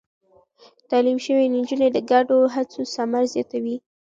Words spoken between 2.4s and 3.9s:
هڅو ثمر زياتوي.